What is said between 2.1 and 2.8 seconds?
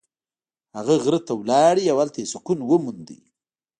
یې سکون